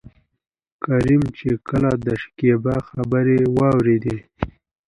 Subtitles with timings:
[0.83, 4.17] کريم چې کله دشکيبا خبرې واورېدې.